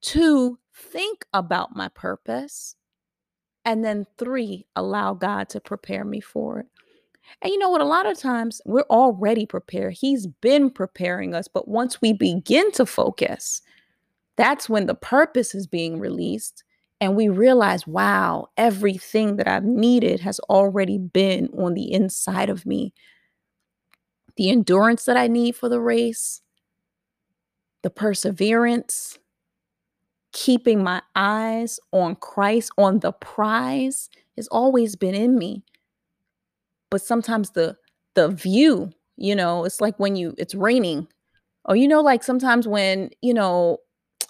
two, 0.03 0.59
think 0.75 1.27
about 1.35 1.77
my 1.77 1.89
purpose, 1.89 2.77
and 3.65 3.85
then 3.85 4.07
three, 4.19 4.67
allow 4.77 5.15
God 5.15 5.49
to 5.51 5.61
prepare 5.61 6.05
me 6.05 6.21
for 6.21 6.61
it. 6.61 6.67
And 7.43 7.53
you 7.53 7.59
know 7.59 7.71
what? 7.71 7.81
A 7.83 7.87
lot 7.87 8.07
of 8.07 8.19
times 8.19 8.61
we're 8.67 8.83
already 8.91 9.47
prepared. 9.47 9.95
He's 9.95 10.27
been 10.27 10.71
preparing 10.71 11.35
us. 11.35 11.49
But 11.49 11.69
once 11.69 12.01
we 12.03 12.13
begin 12.13 12.73
to 12.73 12.87
focus, 12.87 13.63
that's 14.37 14.69
when 14.69 14.87
the 14.87 14.95
purpose 14.95 15.55
is 15.55 15.67
being 15.67 15.99
released. 15.99 16.65
And 17.01 17.17
we 17.17 17.29
realize, 17.29 17.87
wow, 17.87 18.49
everything 18.57 19.37
that 19.37 19.49
I've 19.49 19.65
needed 19.65 20.21
has 20.21 20.41
already 20.41 20.99
been 20.99 21.49
on 21.59 21.75
the 21.75 21.93
inside 21.93 22.49
of 22.49 22.65
me. 22.65 22.95
The 24.37 24.51
endurance 24.51 25.05
that 25.05 25.17
I 25.17 25.27
need 25.27 25.55
for 25.55 25.69
the 25.69 25.81
race, 25.81 26.41
the 27.83 27.91
perseverance, 27.91 29.19
keeping 30.33 30.83
my 30.83 31.01
eyes 31.15 31.79
on 31.93 32.17
Christ, 32.17 32.73
on 32.77 32.99
the 33.01 33.13
prize, 33.13 34.09
has 34.37 34.49
always 34.49 34.97
been 34.97 35.15
in 35.15 35.39
me. 35.39 35.65
But 36.91 37.03
sometimes 37.03 37.51
the 37.51 37.77
the 38.15 38.29
view, 38.29 38.93
you 39.17 39.35
know, 39.35 39.65
it's 39.65 39.81
like 39.81 39.99
when 39.99 40.17
you 40.17 40.35
it's 40.39 40.55
raining. 40.55 41.09
Or 41.65 41.77
you 41.77 41.89
know, 41.89 42.01
like 42.03 42.23
sometimes 42.23 42.69
when, 42.69 43.11
you 43.23 43.35
know, 43.35 43.79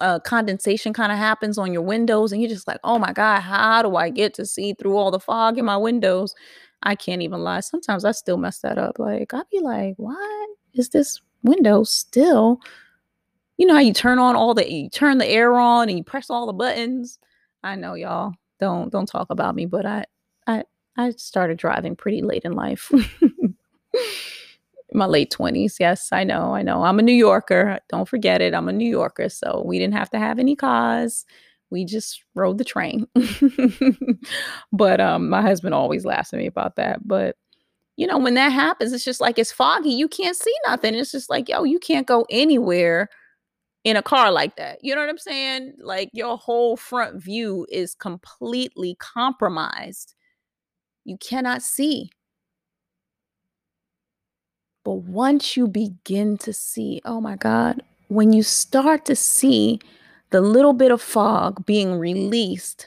uh, 0.00 0.18
condensation 0.20 0.92
kind 0.92 1.12
of 1.12 1.18
happens 1.18 1.58
on 1.58 1.72
your 1.72 1.82
windows 1.82 2.32
and 2.32 2.40
you're 2.40 2.48
just 2.48 2.68
like, 2.68 2.80
oh 2.84 2.98
my 2.98 3.12
God, 3.12 3.40
how 3.40 3.82
do 3.82 3.96
I 3.96 4.10
get 4.10 4.34
to 4.34 4.46
see 4.46 4.74
through 4.74 4.96
all 4.96 5.10
the 5.10 5.20
fog 5.20 5.58
in 5.58 5.64
my 5.64 5.76
windows? 5.76 6.34
I 6.82 6.94
can't 6.94 7.22
even 7.22 7.40
lie. 7.40 7.60
Sometimes 7.60 8.04
I 8.04 8.12
still 8.12 8.36
mess 8.36 8.60
that 8.60 8.78
up. 8.78 8.98
Like, 8.98 9.32
I'd 9.32 9.48
be 9.50 9.60
like, 9.60 9.94
why 9.96 10.46
is 10.74 10.90
this 10.90 11.20
window 11.42 11.84
still 11.84 12.60
you 13.56 13.66
know 13.66 13.74
how 13.74 13.80
you 13.80 13.92
turn 13.92 14.18
on 14.18 14.36
all 14.36 14.54
the 14.54 14.70
you 14.70 14.88
turn 14.90 15.18
the 15.18 15.26
air 15.26 15.54
on 15.54 15.88
and 15.88 15.98
you 15.98 16.04
press 16.04 16.30
all 16.30 16.46
the 16.46 16.52
buttons. 16.52 17.18
I 17.62 17.76
know 17.76 17.94
y'all 17.94 18.34
don't 18.58 18.90
don't 18.90 19.06
talk 19.06 19.28
about 19.30 19.54
me, 19.54 19.66
but 19.66 19.86
I 19.86 20.04
I 20.46 20.64
I 20.96 21.10
started 21.10 21.58
driving 21.58 21.96
pretty 21.96 22.22
late 22.22 22.44
in 22.44 22.52
life. 22.52 22.90
My 24.94 25.06
late 25.06 25.30
20s. 25.30 25.76
Yes, 25.80 26.08
I 26.12 26.24
know. 26.24 26.54
I 26.54 26.62
know. 26.62 26.84
I'm 26.84 26.98
a 26.98 27.02
New 27.02 27.12
Yorker. 27.12 27.80
Don't 27.88 28.08
forget 28.08 28.40
it. 28.40 28.54
I'm 28.54 28.68
a 28.68 28.72
New 28.72 28.88
Yorker. 28.88 29.28
So 29.28 29.62
we 29.66 29.78
didn't 29.78 29.94
have 29.94 30.10
to 30.10 30.18
have 30.18 30.38
any 30.38 30.56
cars. 30.56 31.24
We 31.70 31.84
just 31.84 32.22
rode 32.34 32.58
the 32.58 32.64
train. 32.64 33.06
but 34.72 35.00
um 35.00 35.28
my 35.28 35.42
husband 35.42 35.74
always 35.74 36.04
laughs 36.04 36.32
at 36.32 36.38
me 36.38 36.46
about 36.46 36.76
that. 36.76 37.06
But 37.06 37.36
you 37.96 38.06
know, 38.06 38.18
when 38.18 38.34
that 38.34 38.50
happens, 38.50 38.92
it's 38.92 39.04
just 39.04 39.20
like 39.20 39.38
it's 39.38 39.52
foggy. 39.52 39.90
You 39.90 40.08
can't 40.08 40.36
see 40.36 40.54
nothing. 40.66 40.94
It's 40.94 41.12
just 41.12 41.30
like, 41.30 41.48
yo, 41.48 41.64
you 41.64 41.78
can't 41.78 42.06
go 42.06 42.26
anywhere 42.30 43.08
in 43.84 43.96
a 43.96 44.02
car 44.02 44.32
like 44.32 44.56
that. 44.56 44.78
You 44.82 44.94
know 44.94 45.00
what 45.02 45.10
I'm 45.10 45.18
saying? 45.18 45.74
Like 45.80 46.10
your 46.12 46.36
whole 46.38 46.76
front 46.76 47.22
view 47.22 47.66
is 47.70 47.94
completely 47.94 48.96
compromised. 48.98 50.14
You 51.04 51.18
cannot 51.18 51.62
see. 51.62 52.10
But 54.84 54.96
once 54.96 55.56
you 55.56 55.66
begin 55.66 56.36
to 56.38 56.52
see, 56.52 57.00
oh 57.04 57.20
my 57.20 57.36
God, 57.36 57.82
when 58.08 58.32
you 58.32 58.42
start 58.42 59.06
to 59.06 59.16
see 59.16 59.80
the 60.30 60.40
little 60.40 60.74
bit 60.74 60.92
of 60.92 61.00
fog 61.00 61.64
being 61.64 61.98
released 61.98 62.86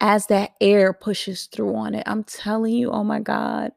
as 0.00 0.26
that 0.26 0.52
air 0.60 0.92
pushes 0.92 1.46
through 1.46 1.74
on 1.74 1.94
it, 1.94 2.04
I'm 2.06 2.24
telling 2.24 2.72
you, 2.72 2.90
oh 2.90 3.04
my 3.04 3.20
God, 3.20 3.72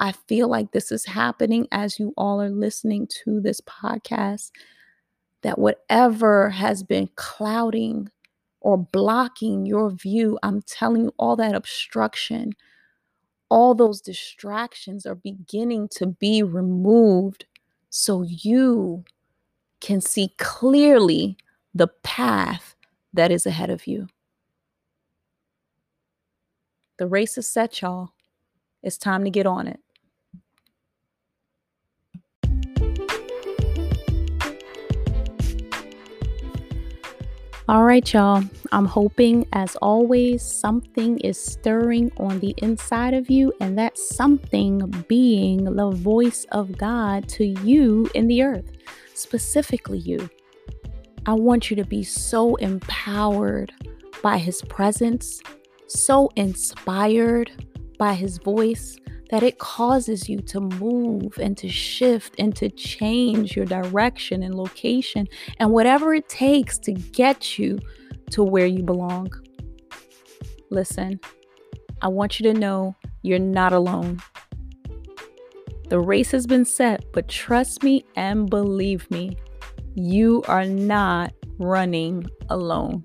I 0.00 0.12
feel 0.12 0.48
like 0.48 0.72
this 0.72 0.92
is 0.92 1.06
happening 1.06 1.66
as 1.72 1.98
you 1.98 2.12
all 2.16 2.42
are 2.42 2.50
listening 2.50 3.08
to 3.24 3.40
this 3.40 3.62
podcast 3.62 4.50
that 5.42 5.58
whatever 5.58 6.50
has 6.50 6.82
been 6.82 7.08
clouding 7.16 8.10
or 8.60 8.76
blocking 8.76 9.64
your 9.64 9.90
view, 9.90 10.38
I'm 10.42 10.60
telling 10.62 11.04
you, 11.04 11.14
all 11.18 11.36
that 11.36 11.54
obstruction, 11.54 12.52
all 13.48 13.74
those 13.74 14.00
distractions 14.00 15.06
are 15.06 15.14
beginning 15.14 15.88
to 15.88 16.06
be 16.06 16.42
removed 16.42 17.46
so 17.90 18.22
you 18.22 19.04
can 19.80 20.00
see 20.00 20.32
clearly 20.38 21.36
the 21.74 21.88
path 22.02 22.74
that 23.12 23.30
is 23.30 23.46
ahead 23.46 23.70
of 23.70 23.86
you. 23.86 24.08
The 26.98 27.06
race 27.06 27.38
is 27.38 27.46
set, 27.46 27.80
y'all. 27.82 28.10
It's 28.82 28.98
time 28.98 29.24
to 29.24 29.30
get 29.30 29.46
on 29.46 29.66
it. 29.68 29.80
All 37.68 37.82
right, 37.82 38.12
y'all. 38.12 38.44
I'm 38.70 38.84
hoping, 38.84 39.44
as 39.52 39.74
always, 39.82 40.40
something 40.40 41.18
is 41.18 41.36
stirring 41.36 42.12
on 42.16 42.38
the 42.38 42.54
inside 42.58 43.12
of 43.12 43.28
you, 43.28 43.52
and 43.60 43.76
that 43.76 43.98
something 43.98 45.04
being 45.08 45.64
the 45.64 45.90
voice 45.90 46.46
of 46.52 46.78
God 46.78 47.28
to 47.30 47.44
you 47.44 48.08
in 48.14 48.28
the 48.28 48.44
earth, 48.44 48.70
specifically 49.14 49.98
you. 49.98 50.30
I 51.26 51.32
want 51.32 51.68
you 51.68 51.74
to 51.78 51.84
be 51.84 52.04
so 52.04 52.54
empowered 52.54 53.72
by 54.22 54.38
His 54.38 54.62
presence, 54.62 55.42
so 55.88 56.30
inspired 56.36 57.50
by 57.98 58.14
His 58.14 58.38
voice 58.38 58.96
that 59.30 59.42
it 59.42 59.58
causes 59.58 60.28
you 60.28 60.40
to 60.40 60.60
move 60.60 61.38
and 61.38 61.56
to 61.58 61.68
shift 61.68 62.34
and 62.38 62.54
to 62.56 62.68
change 62.70 63.56
your 63.56 63.66
direction 63.66 64.42
and 64.42 64.54
location 64.54 65.26
and 65.58 65.72
whatever 65.72 66.14
it 66.14 66.28
takes 66.28 66.78
to 66.78 66.92
get 66.92 67.58
you 67.58 67.78
to 68.30 68.42
where 68.44 68.66
you 68.66 68.82
belong. 68.82 69.30
Listen, 70.70 71.20
I 72.02 72.08
want 72.08 72.38
you 72.38 72.52
to 72.52 72.58
know 72.58 72.94
you're 73.22 73.38
not 73.38 73.72
alone. 73.72 74.20
The 75.88 76.00
race 76.00 76.32
has 76.32 76.46
been 76.46 76.64
set, 76.64 77.04
but 77.12 77.28
trust 77.28 77.82
me 77.82 78.04
and 78.16 78.50
believe 78.50 79.08
me, 79.10 79.36
you 79.94 80.42
are 80.48 80.64
not 80.64 81.32
running 81.58 82.26
alone. 82.50 83.04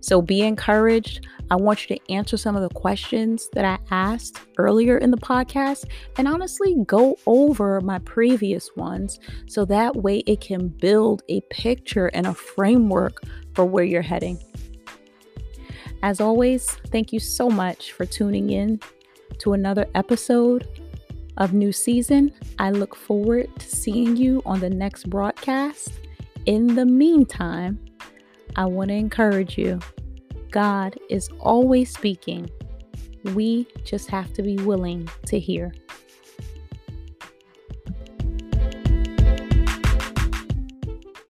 So 0.00 0.22
be 0.22 0.42
encouraged. 0.42 1.26
I 1.50 1.56
want 1.56 1.88
you 1.88 1.96
to 1.96 2.12
answer 2.12 2.36
some 2.36 2.56
of 2.56 2.62
the 2.62 2.74
questions 2.74 3.48
that 3.54 3.64
I 3.64 3.78
asked 3.90 4.38
earlier 4.58 4.98
in 4.98 5.10
the 5.10 5.16
podcast 5.16 5.86
and 6.16 6.28
honestly 6.28 6.76
go 6.86 7.16
over 7.26 7.80
my 7.80 7.98
previous 8.00 8.70
ones 8.76 9.18
so 9.46 9.64
that 9.64 9.96
way 9.96 10.18
it 10.26 10.40
can 10.40 10.68
build 10.68 11.22
a 11.28 11.40
picture 11.50 12.08
and 12.08 12.26
a 12.26 12.34
framework 12.34 13.22
for 13.54 13.64
where 13.64 13.84
you're 13.84 14.02
heading. 14.02 14.38
As 16.02 16.20
always, 16.20 16.70
thank 16.88 17.12
you 17.12 17.18
so 17.18 17.48
much 17.48 17.92
for 17.92 18.06
tuning 18.06 18.50
in 18.50 18.80
to 19.38 19.54
another 19.54 19.86
episode 19.94 20.68
of 21.38 21.54
New 21.54 21.72
Season. 21.72 22.32
I 22.58 22.70
look 22.70 22.94
forward 22.94 23.48
to 23.58 23.68
seeing 23.68 24.16
you 24.16 24.42
on 24.44 24.60
the 24.60 24.70
next 24.70 25.08
broadcast. 25.08 25.92
In 26.46 26.74
the 26.74 26.86
meantime, 26.86 27.78
I 28.56 28.66
want 28.66 28.88
to 28.88 28.94
encourage 28.94 29.56
you 29.58 29.80
God 30.50 30.98
is 31.10 31.28
always 31.40 31.92
speaking. 31.92 32.50
We 33.34 33.66
just 33.84 34.08
have 34.10 34.32
to 34.34 34.42
be 34.42 34.56
willing 34.56 35.08
to 35.26 35.38
hear. 35.38 35.74